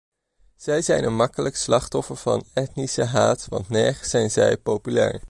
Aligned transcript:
Zij 0.55 0.81
zijn 0.81 1.03
een 1.03 1.15
makkelijk 1.15 1.55
slachtoffer 1.55 2.15
van 2.15 2.43
etnische 2.53 3.03
haat 3.03 3.47
want 3.49 3.69
nergens 3.69 4.09
zijn 4.09 4.31
zij 4.31 4.57
populair. 4.57 5.19